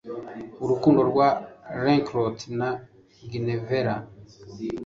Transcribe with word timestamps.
urukundo 0.63 0.99
rwa 1.11 1.27
Lancelot 1.83 2.37
na 2.59 2.69
Guinevere 3.29 3.93